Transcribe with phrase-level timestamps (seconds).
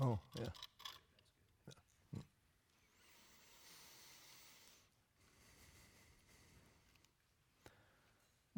[0.00, 0.46] Oh, yeah.
[2.14, 2.20] yeah.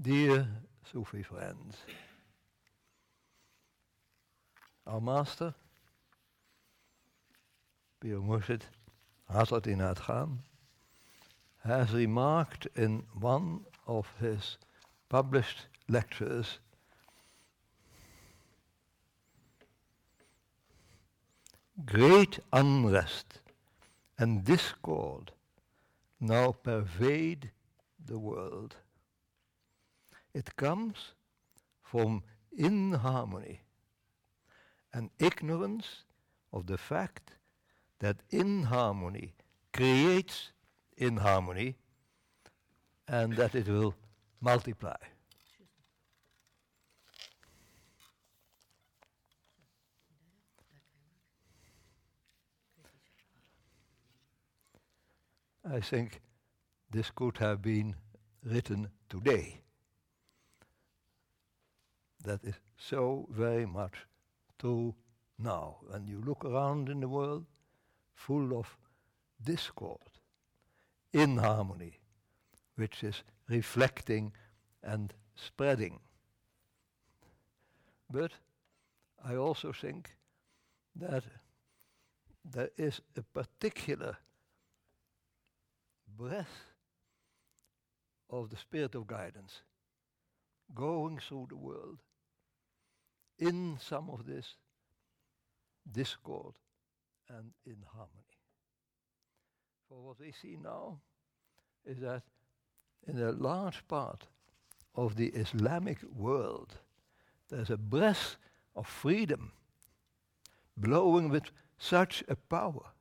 [0.01, 0.49] Dear
[0.93, 1.77] Sufi friends,
[4.87, 5.55] our master,
[8.01, 8.63] Pir Murshid,
[9.33, 10.41] Hazrat Khan,
[11.65, 14.59] has remarked in one of his
[15.09, 16.59] published lectures
[21.85, 23.41] great unrest
[24.19, 25.33] and discord
[26.21, 27.51] now pervade
[28.05, 28.77] the world.
[30.35, 31.15] It comes
[31.83, 32.23] from
[32.57, 33.63] inharmony
[34.93, 36.05] and ignorance
[36.53, 37.33] of the fact
[38.01, 39.35] that inharmony
[39.73, 40.53] creates
[40.97, 41.77] inharmony
[43.09, 43.95] and that it will
[44.41, 44.97] multiply.
[55.65, 56.21] I think
[56.91, 57.95] this could have been
[58.45, 59.61] written today.
[62.25, 63.95] That is so very much
[64.59, 64.95] true
[65.39, 65.77] now.
[65.89, 67.47] When you look around in the world,
[68.15, 68.77] full of
[69.43, 70.01] discord,
[71.13, 72.01] inharmony,
[72.77, 74.33] which is reflecting
[74.83, 76.01] and spreading.
[78.11, 78.33] But
[79.25, 80.17] I also think
[80.97, 81.25] that
[82.45, 84.19] there is a particular
[86.17, 86.67] breath
[88.31, 89.63] of the spirit of guidance
[90.75, 91.99] going through the world
[93.39, 94.57] in some of this
[95.91, 96.55] discord
[97.29, 98.39] and inharmony.
[99.89, 101.01] For what we see now
[101.85, 102.23] is that
[103.07, 104.27] in a large part
[104.95, 106.79] of the Islamic world,
[107.51, 108.37] there's a breath
[108.75, 109.53] of freedom
[110.77, 112.93] blowing with such a power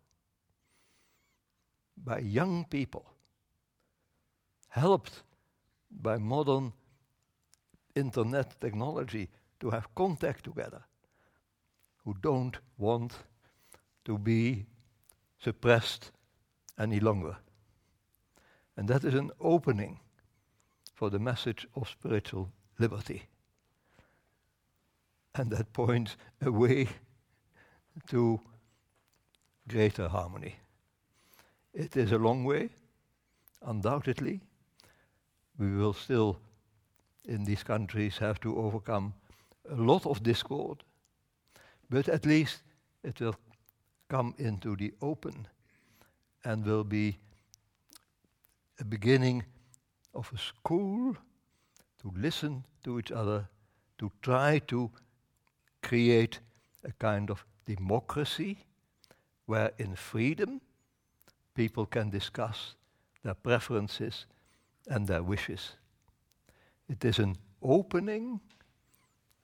[2.04, 3.06] by young people,
[4.70, 5.24] helped
[5.92, 6.74] by modern
[7.96, 9.30] internet technology
[9.60, 10.84] to have contact together,
[12.04, 13.14] who don't want
[14.06, 14.66] to be
[15.40, 16.12] suppressed
[16.80, 17.38] any longer.
[18.78, 20.00] And that is an opening
[20.94, 23.24] for the message of spiritual liberty.
[25.36, 26.88] And that points away
[28.10, 28.40] to
[29.68, 30.56] greater harmony.
[31.74, 32.70] It is a long way,
[33.62, 34.42] undoubtedly.
[35.58, 36.40] We will still,
[37.26, 39.14] in these countries, have to overcome
[39.70, 40.84] a lot of discord,
[41.90, 42.64] but at least
[43.04, 43.36] it will
[44.10, 45.48] come into the open
[46.44, 47.18] and will be
[48.80, 49.44] a beginning
[50.14, 51.16] of a school
[52.02, 53.48] to listen to each other,
[54.00, 54.92] to try to
[55.82, 56.40] create
[56.84, 58.66] a kind of democracy
[59.46, 60.60] where in freedom
[61.54, 62.76] people can discuss
[63.24, 64.26] their preferences
[64.88, 65.74] and their wishes.
[66.90, 68.40] It is an opening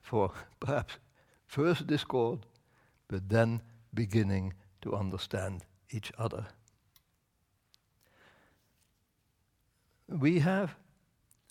[0.00, 0.98] for perhaps
[1.46, 2.40] first discord,
[3.08, 3.62] but then
[3.94, 4.52] beginning
[4.82, 6.46] to understand each other.
[10.08, 10.74] We have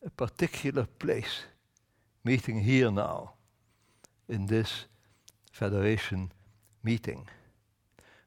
[0.04, 1.44] a particular place
[2.24, 3.34] meeting here now
[4.28, 4.86] in this
[5.52, 6.32] Federation
[6.84, 7.28] meeting.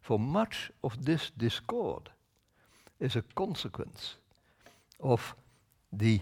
[0.01, 2.11] For much of this discord
[3.01, 4.17] is a consequence
[5.01, 5.35] of
[5.93, 6.21] the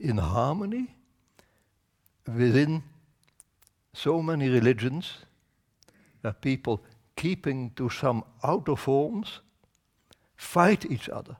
[0.00, 0.94] inharmony
[2.26, 2.82] within
[3.94, 5.14] so many religions
[6.22, 6.82] that people
[7.16, 9.40] keeping to some outer forms
[10.36, 11.36] fight each other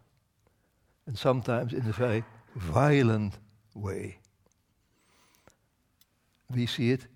[1.06, 2.24] and sometimes in a very
[2.54, 3.34] violent
[3.74, 4.18] way.
[6.50, 7.06] We see it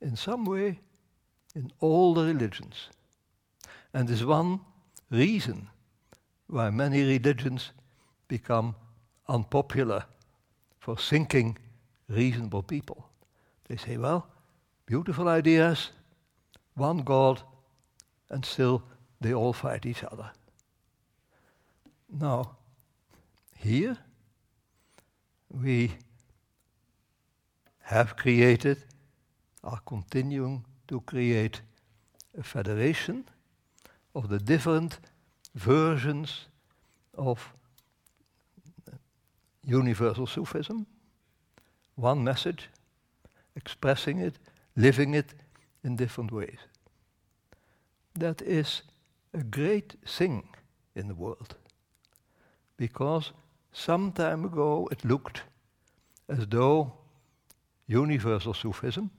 [0.00, 0.80] in some way
[1.54, 2.88] in all the religions.
[3.92, 4.60] And is one
[5.10, 5.68] reason
[6.50, 7.70] why many religions
[8.26, 8.74] become
[9.28, 10.04] unpopular
[10.80, 11.56] for thinking
[12.08, 13.08] reasonable people.
[13.68, 14.26] They say, well,
[14.84, 15.90] beautiful ideas,
[16.74, 17.42] one God,
[18.28, 18.82] and still
[19.20, 20.30] they all fight each other.
[22.08, 22.56] Now,
[23.56, 23.96] here
[25.50, 25.92] we
[27.82, 28.78] have created,
[29.62, 31.60] are continuing to create
[32.36, 33.24] a federation
[34.14, 34.98] of the different
[35.54, 36.46] versions
[37.16, 37.52] of
[39.64, 40.86] universal Sufism,
[41.96, 42.68] one message,
[43.56, 44.38] expressing it,
[44.76, 45.34] living it
[45.84, 46.58] in different ways.
[48.14, 48.82] That is
[49.32, 50.48] a great thing
[50.94, 51.54] in the world,
[52.76, 53.32] because
[53.72, 55.42] some time ago it looked
[56.28, 56.92] as though
[57.86, 59.10] universal Sufism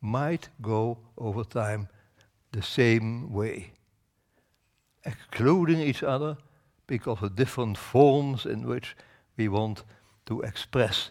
[0.00, 1.88] might go over time
[2.52, 3.72] the same way,
[5.04, 6.36] excluding each other
[6.86, 8.96] because of different forms in which
[9.36, 9.84] we want
[10.26, 11.10] to express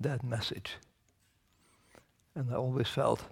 [0.00, 0.76] that message.
[2.34, 3.24] And I always felt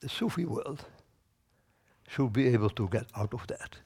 [0.00, 0.84] the Sufi world
[2.08, 3.76] should be able to get out of that.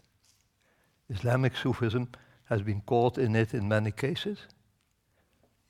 [1.08, 2.08] Islamic Sufism
[2.44, 4.38] has been caught in it in many cases.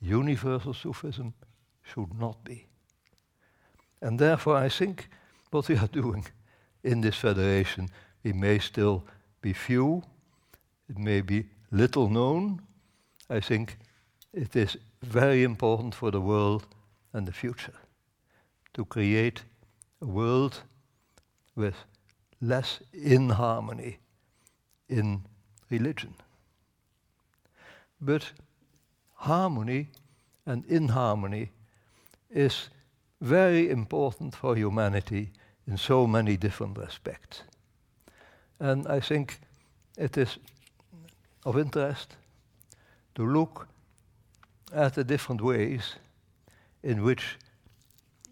[0.01, 1.33] Universal Sufism
[1.83, 2.67] should not be.
[4.01, 5.09] And therefore, I think
[5.51, 6.25] what we are doing
[6.83, 7.89] in this federation,
[8.23, 9.03] we may still
[9.41, 10.03] be few,
[10.89, 12.61] it may be little known.
[13.29, 13.77] I think
[14.33, 16.65] it is very important for the world
[17.13, 17.73] and the future
[18.73, 19.43] to create
[20.01, 20.63] a world
[21.55, 21.75] with
[22.41, 23.99] less inharmony
[24.89, 25.25] in
[25.69, 26.13] religion.
[27.99, 28.31] But
[29.13, 29.89] harmony
[30.45, 31.51] and inharmony
[32.29, 32.69] is
[33.19, 35.31] very important for humanity
[35.71, 37.43] in so many different respects.
[38.59, 39.39] And I think
[39.97, 40.37] it is
[41.45, 42.17] of interest
[43.15, 43.69] to look
[44.73, 45.95] at the different ways
[46.83, 47.37] in which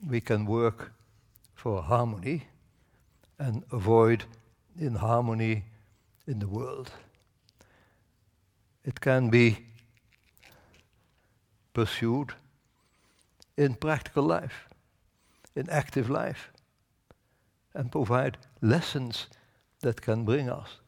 [0.05, 0.91] we can work
[1.55, 2.43] for harmony
[3.37, 4.25] and avoid
[4.77, 5.63] inharmony
[6.27, 6.91] in the world.
[8.83, 9.59] It can be
[11.73, 12.33] pursued
[13.55, 14.67] in practical life,
[15.55, 16.51] in active life,
[17.79, 19.27] and provide lessons
[19.79, 20.79] that can bring us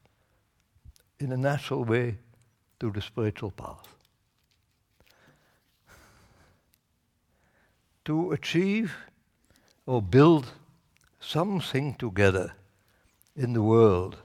[1.18, 2.18] in a natural way
[2.78, 3.96] to the spiritual path.
[8.04, 8.94] To achieve
[9.86, 10.52] or build
[11.18, 12.52] something together
[13.36, 14.18] in the world,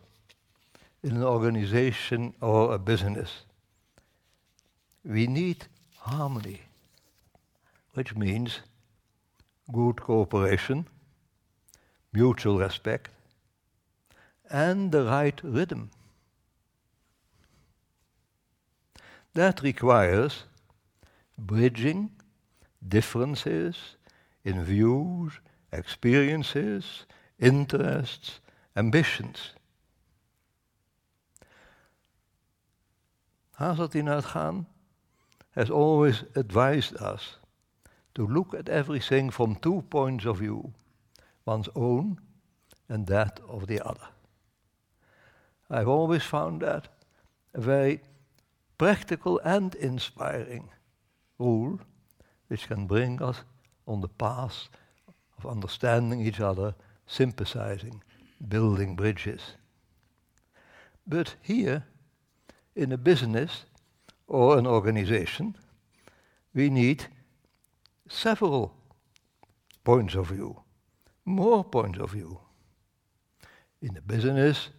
[1.04, 3.46] in an organization or a business,
[5.06, 5.68] we need
[6.00, 6.64] harmony,
[7.94, 8.60] which means
[9.72, 10.86] good cooperation,
[12.18, 13.10] mutual respect,
[14.50, 15.92] and the right rhythm.
[19.34, 20.34] That requires
[21.38, 22.10] bridging
[22.96, 23.76] differences
[24.44, 25.34] in views,
[25.72, 27.06] experiences,
[27.38, 28.40] interests,
[28.76, 29.38] ambitions.
[33.60, 34.66] Hazrat Inayat Khan
[35.52, 37.38] has always advised us
[38.16, 40.74] to look at everything from two points of view
[41.48, 42.20] one's own
[42.90, 44.10] and that of the other.
[45.70, 46.88] I've always found that
[47.54, 48.02] a very
[48.78, 50.70] practical and inspiring
[51.40, 51.80] rule
[52.48, 53.44] which can bring us
[53.88, 54.70] on the path
[55.38, 58.04] of understanding each other, sympathizing,
[58.48, 59.42] building bridges.
[61.06, 61.86] But here,
[62.76, 63.66] in a business
[64.28, 65.56] or an organization,
[66.54, 67.06] we need
[68.08, 68.74] several
[69.84, 70.62] points of view,
[71.28, 72.40] more points of view.
[73.82, 74.70] In the business,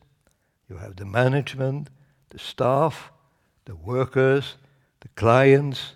[0.69, 1.91] you have the management,
[2.31, 3.13] the staff,
[3.67, 4.57] the workers,
[5.01, 5.95] the clients,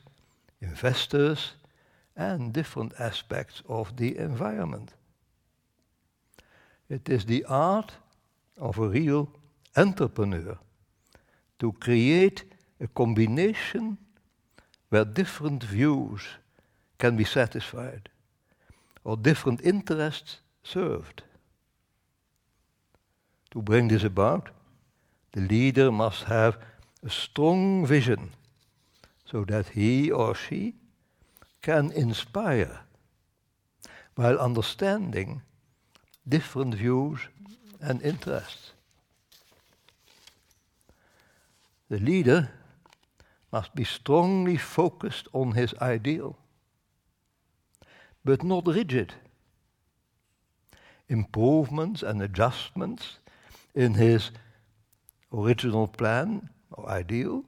[0.61, 1.53] investors,
[2.17, 4.93] and different aspects of the environment.
[6.89, 7.93] It is the art
[8.59, 9.31] of a real
[9.77, 10.59] entrepreneur
[11.59, 12.45] to create
[12.81, 13.97] a combination
[14.91, 16.23] where different views
[16.99, 18.11] can be satisfied
[19.05, 21.23] or different interests served.
[23.51, 24.51] To bring this about,
[25.33, 26.59] the leader must have
[27.05, 28.31] a strong vision
[29.25, 30.75] so that he or she
[31.63, 32.81] can inspire
[34.15, 35.43] while understanding
[36.29, 37.21] different views
[37.81, 38.73] and interests.
[41.89, 42.51] The leader
[43.53, 46.37] must be strongly focused on his ideal,
[48.25, 49.15] but not rigid.
[51.13, 53.19] Improvements and adjustments
[53.75, 54.31] in his
[55.31, 57.45] original plan or ideal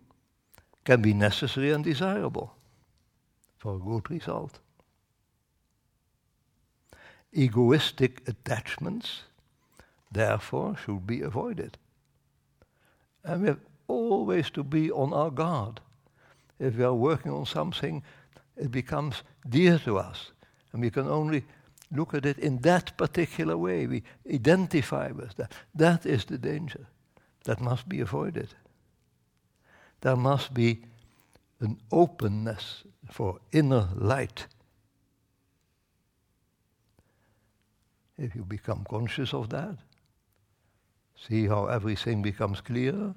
[0.84, 2.54] can be necessary and desirable
[3.56, 4.58] for a good result.
[7.32, 9.22] Egoistic attachments,
[10.12, 11.78] therefore, should be avoided.
[13.24, 15.80] And we have always to be on our guard.
[16.58, 18.02] If we are working on something,
[18.58, 20.32] it becomes dear to us,
[20.74, 21.44] and we can only
[21.94, 23.86] look at it in that particular way.
[23.86, 25.52] We identify with that.
[25.74, 26.86] That is the danger.
[27.44, 28.54] That must be avoided
[30.04, 30.82] there must be
[31.60, 34.46] an openness for inner light.
[38.18, 39.78] If you become conscious of that,
[41.16, 43.14] see how everything becomes clearer,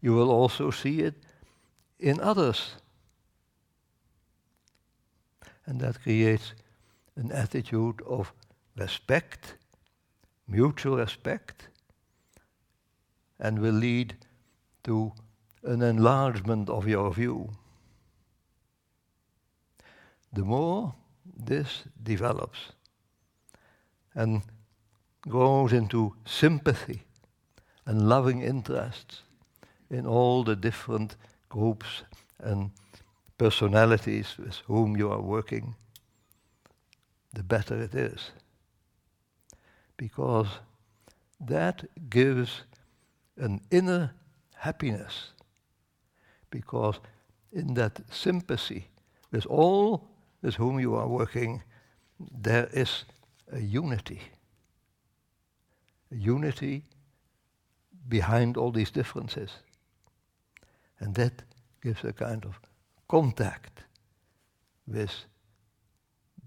[0.00, 1.14] you will also see it
[1.98, 2.76] in others.
[5.66, 6.54] And that creates
[7.20, 8.32] an attitude of
[8.76, 9.54] respect,
[10.48, 11.68] mutual respect,
[13.38, 14.16] and will lead
[14.84, 15.12] to
[15.62, 17.50] an enlargement of your view.
[20.32, 20.94] The more
[21.36, 22.72] this develops
[24.14, 24.42] and
[25.20, 27.02] grows into sympathy
[27.84, 29.22] and loving interests
[29.90, 31.16] in all the different
[31.50, 32.02] groups
[32.38, 32.70] and
[33.36, 35.74] personalities with whom you are working,
[37.32, 38.30] the better it is.
[39.96, 40.48] Because
[41.40, 42.62] that gives
[43.36, 44.12] an inner
[44.54, 45.30] happiness.
[46.50, 47.00] Because
[47.52, 48.88] in that sympathy
[49.30, 50.08] with all
[50.42, 51.62] with whom you are working,
[52.18, 53.04] there is
[53.52, 54.22] a unity.
[56.12, 56.84] A unity
[58.08, 59.50] behind all these differences.
[60.98, 61.42] And that
[61.82, 62.60] gives a kind of
[63.08, 63.84] contact
[64.86, 65.24] with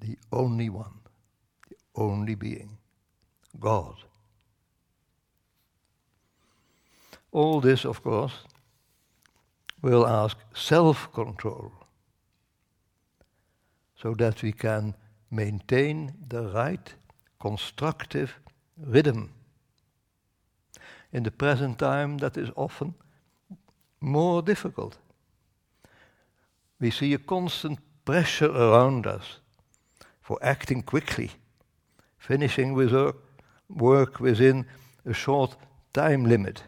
[0.04, 1.00] the only one,
[1.70, 2.78] the only being,
[3.60, 3.96] God.
[7.32, 8.34] All this, of course,
[9.82, 11.72] will ask self control
[13.96, 14.94] so that we can
[15.32, 16.94] maintain the right
[17.40, 18.40] constructive
[18.78, 19.32] rhythm.
[21.14, 22.94] In the present time, that is often
[24.02, 24.98] more difficult.
[26.80, 29.40] We see a constant pressure around us
[30.24, 31.32] for acting quickly,
[32.18, 32.94] finishing with
[33.70, 34.66] work within
[35.06, 35.56] a short
[35.94, 36.64] time limit.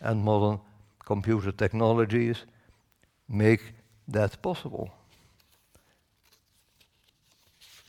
[0.00, 0.60] And modern
[1.04, 2.44] computer technologies
[3.28, 3.74] make
[4.08, 4.90] that possible.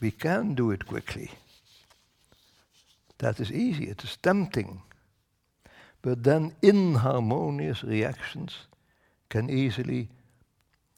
[0.02, 1.32] We can do it quickly.
[3.18, 4.82] That is easy, it is tempting.
[6.02, 8.68] But then inharmonious reactions
[9.30, 10.08] can easily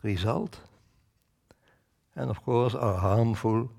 [0.04, 0.60] result,
[2.16, 3.72] and of course are harmful,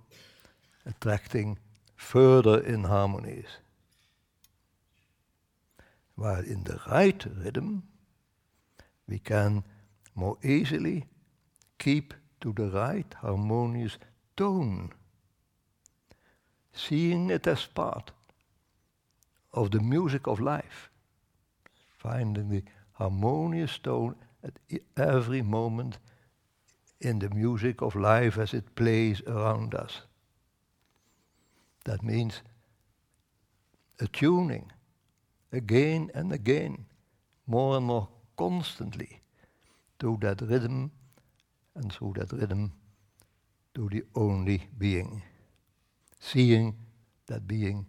[0.87, 1.59] attracting
[1.95, 3.59] further inharmonies.
[6.15, 7.85] While in the right rhythm,
[9.09, 9.65] we can
[10.15, 11.07] more easily
[11.79, 13.99] keep to the right harmonious
[14.37, 14.93] tone,
[16.73, 18.11] seeing it as part
[19.53, 20.91] of the music of life
[22.03, 24.59] finding the harmonious tone at
[24.97, 25.99] every moment
[27.03, 30.03] in the music of life as it plays around us.
[31.85, 32.43] That means
[34.01, 34.71] attuning
[35.53, 36.87] again and again,
[37.47, 39.21] more and more constantly,
[39.99, 40.91] to that rhythm,
[41.75, 42.73] and through that rhythm,
[43.75, 45.23] to the only being.
[46.21, 46.77] Seeing
[47.27, 47.87] that being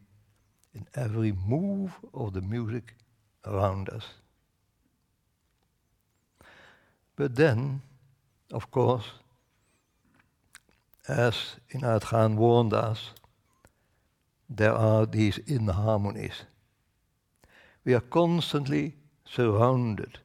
[0.73, 2.95] in every move of the music
[3.45, 4.05] around us.
[7.15, 7.81] But then,
[8.53, 9.05] of course,
[11.07, 13.09] as Inayat Khan warned us,
[14.47, 16.45] there are these inharmonies.
[17.83, 18.95] We are constantly
[19.25, 20.19] surrounded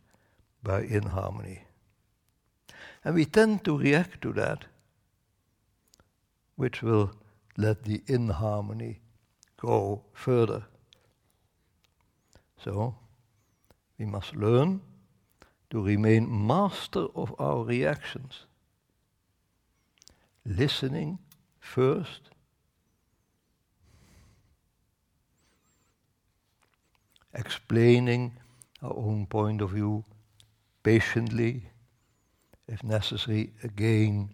[0.62, 1.64] by inharmony.
[3.02, 4.66] And we tend to react to that,
[6.56, 7.12] which will
[7.56, 9.00] let the inharmony
[9.56, 10.64] go further.
[12.62, 12.94] So,
[13.98, 14.82] we must learn
[15.70, 18.46] to remain master of our reactions.
[20.44, 21.18] Listening
[21.60, 22.30] first.
[27.34, 28.32] Explaining
[28.82, 30.04] our own point of view
[30.82, 31.70] patiently,
[32.66, 34.30] if necessary, again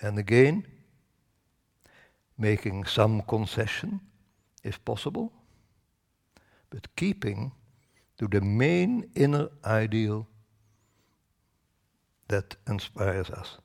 [0.00, 0.64] and again.
[2.38, 4.00] Making some concession,
[4.62, 5.32] if possible,
[6.70, 7.52] but keeping
[8.18, 10.28] to the main inner ideal
[12.28, 13.58] that inspires us.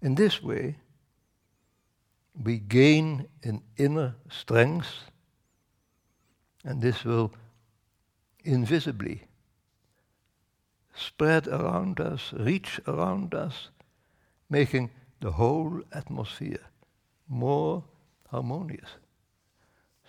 [0.00, 0.76] In this way,
[2.42, 5.10] we gain in inner strength,
[6.64, 7.32] and this will
[8.44, 9.22] invisibly
[10.94, 13.68] spread around us, reach around us,
[14.50, 16.60] making the whole atmosphere
[17.28, 17.84] more
[18.30, 18.90] harmonious.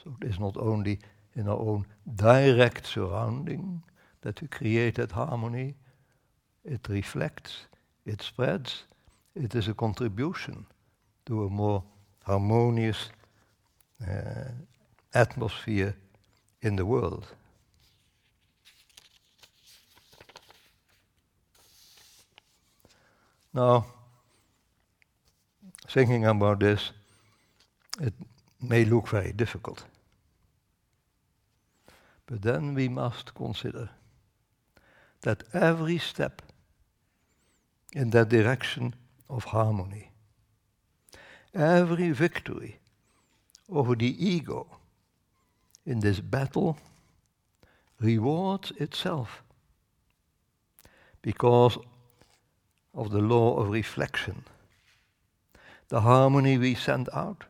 [0.03, 1.00] So it is not only
[1.36, 3.84] in our own direct surrounding
[4.24, 5.75] that we create that harmony,
[6.65, 7.68] it reflects,
[8.06, 8.84] it spreads,
[9.36, 10.65] it is a contribution
[11.25, 11.84] to a more
[12.24, 13.10] harmonious
[14.01, 14.50] uh,
[15.13, 15.96] atmosphere
[16.62, 17.27] in the world.
[23.53, 23.86] Now,
[25.88, 26.92] thinking about this,
[28.01, 28.13] it
[28.62, 29.84] may look very difficult.
[32.25, 33.89] But then we must consider
[35.24, 36.42] that every step
[37.94, 38.96] in that direction
[39.30, 40.12] of harmony.
[41.53, 42.80] Every victory
[43.70, 44.68] over the ego
[45.86, 46.77] in this battle
[48.00, 49.44] rewards itself
[51.22, 51.77] because
[52.94, 54.44] of the law of reflection.
[55.89, 57.46] The harmony we send out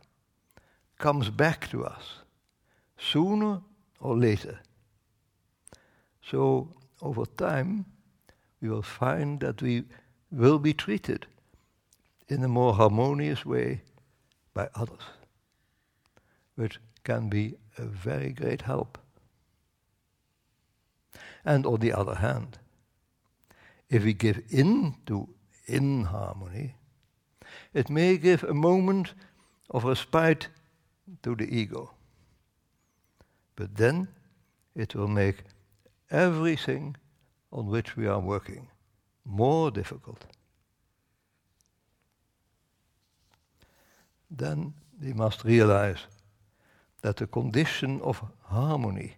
[1.00, 2.20] comes back to us
[2.98, 3.62] sooner
[4.00, 4.60] or later.
[6.22, 6.70] So,
[7.04, 7.86] over time,
[8.62, 9.84] we will find that we
[10.32, 11.28] will be treated
[12.30, 13.82] in a more harmonious way
[14.54, 15.04] by others,
[16.56, 18.98] which can be a very great help.
[21.46, 22.58] And on the other hand,
[23.90, 25.28] if we give in to
[25.68, 26.76] inharmony,
[27.74, 29.14] it may give a moment
[29.70, 30.48] of respite
[31.22, 31.92] to the ego.
[33.56, 34.08] But then
[34.74, 35.44] it will make
[36.14, 36.96] everything
[37.52, 38.70] on which we are working
[39.26, 40.26] more difficult.
[44.30, 46.06] Then we must realize
[47.02, 49.18] that the condition of harmony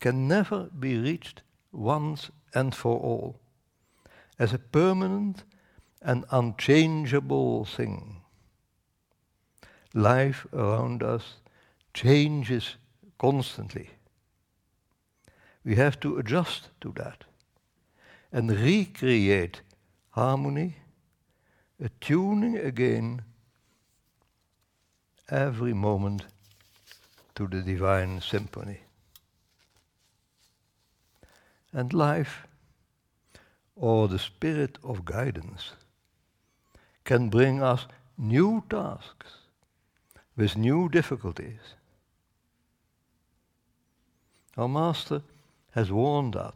[0.00, 1.42] can never be reached
[1.72, 3.40] once and for all
[4.38, 5.44] as a permanent
[6.00, 8.22] and unchangeable thing.
[9.94, 11.36] Life around us
[11.92, 12.76] changes
[13.18, 13.90] constantly.
[15.64, 17.24] We have to adjust to that
[18.32, 19.62] and recreate
[20.10, 20.76] harmony,
[21.80, 23.22] attuning again
[25.30, 26.24] every moment
[27.34, 28.80] to the divine symphony.
[31.72, 32.46] And life,
[33.76, 35.72] or the spirit of guidance,
[37.04, 39.34] can bring us new tasks
[40.36, 41.60] with new difficulties.
[44.56, 45.22] Our Master
[45.78, 46.54] has warned us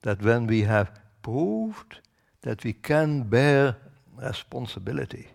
[0.00, 0.90] that when we have
[1.22, 2.00] proved
[2.40, 3.76] that we can bear
[4.16, 5.28] responsibility,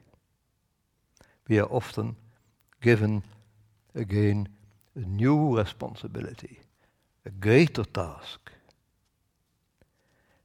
[1.47, 2.15] we are often
[2.81, 3.23] given
[3.93, 4.47] again
[4.95, 6.59] a new responsibility,
[7.25, 8.51] a greater task.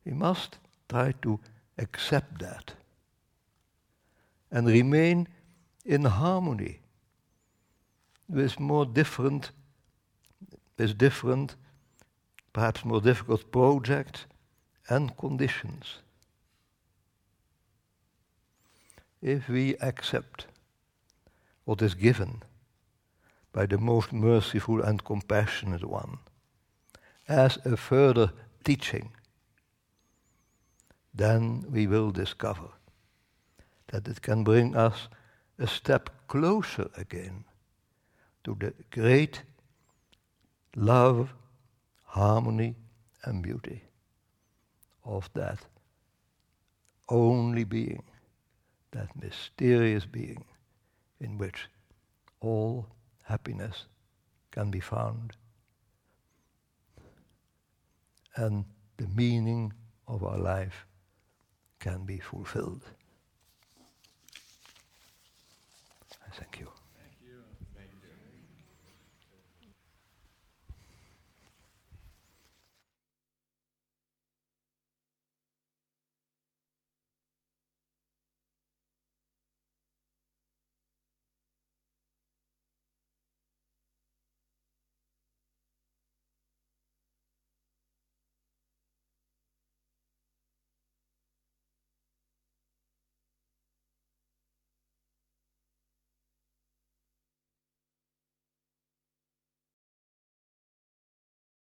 [0.05, 0.59] We must
[0.91, 1.41] try to
[1.79, 2.75] accept that
[4.51, 5.27] and remain
[5.87, 6.81] in harmony
[8.29, 9.53] with more different,
[10.77, 11.57] with different,
[12.53, 14.27] perhaps more difficult project,
[14.89, 15.99] and conditions.
[19.23, 20.47] If we accept
[21.65, 22.43] what is given
[23.53, 26.19] by the most merciful and compassionate one
[27.29, 28.33] as a further
[28.65, 29.13] teaching,
[31.15, 32.69] then we will discover
[33.89, 35.09] that it can bring us
[35.59, 37.45] a step closer again
[38.45, 39.43] to the great
[40.77, 41.35] love,
[42.11, 42.75] harmony,
[43.25, 43.83] and beauty
[45.05, 45.59] of that
[47.09, 48.03] only being,
[48.93, 50.45] that mysterious being
[51.21, 51.69] in which
[52.41, 52.87] all
[53.25, 53.87] happiness
[54.51, 55.37] can be found
[58.37, 58.65] and
[58.97, 59.73] the meaning
[60.09, 60.87] of our life
[61.79, 62.83] can be fulfilled.
[66.27, 66.70] I thank you.